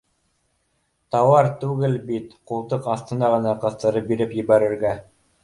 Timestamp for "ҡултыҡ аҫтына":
2.53-3.31